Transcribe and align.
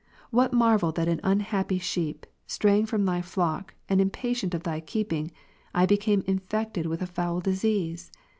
What 0.31 0.51
marvel 0.51 0.91
that 0.93 1.07
an 1.07 1.19
unhappy 1.23 1.77
sheep, 1.77 2.25
straying 2.47 2.87
from 2.87 3.05
Thy 3.05 3.21
flock, 3.21 3.75
and 3.87 4.01
impatient 4.01 4.55
of 4.55 4.63
Thy 4.63 4.79
keeping, 4.79 5.29
I 5.75 5.85
became 5.85 6.23
infected 6.25 6.87
with 6.87 7.03
a 7.03 7.05
foul 7.05 7.39
disease 7.39 8.11